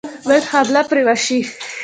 باید 0.27 0.45
حمله 0.51 0.81
پرې 0.89 1.01
وشي. 1.07 1.39